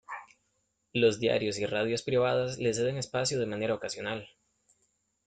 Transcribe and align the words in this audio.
Los 0.93 1.19
diarios 1.19 1.59
y 1.59 1.67
radios 1.67 2.01
privadas 2.01 2.57
le 2.57 2.73
ceden 2.73 2.97
espacio 2.97 3.37
de 3.39 3.45
manera 3.45 3.75
ocasional. 3.75 4.27